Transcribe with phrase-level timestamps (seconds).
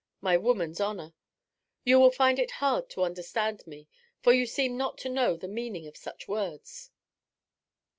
[0.19, 1.13] my woman's honour.
[1.83, 3.87] You will find it hard to understand me,
[4.23, 6.89] for you seem not to know the meaning of such words.'